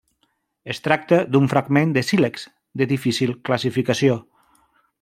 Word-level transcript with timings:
Es 0.73 0.79
tracta 0.87 1.19
d'un 1.35 1.49
fragment 1.51 1.93
de 1.97 2.03
sílex, 2.07 2.47
de 2.83 2.89
difícil 2.93 3.35
classificació. 3.51 4.21